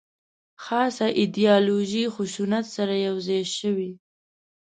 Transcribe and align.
خاصه 0.63 1.05
ایدیالوژي 1.19 2.03
خشونت 2.15 2.65
سره 2.75 2.95
یو 3.07 3.15
ځای 3.27 3.43
شوې. 3.57 3.91